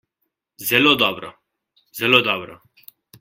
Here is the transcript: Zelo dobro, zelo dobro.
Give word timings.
Zelo 0.69 0.93
dobro, 1.03 1.29
zelo 2.01 2.23
dobro. 2.29 2.61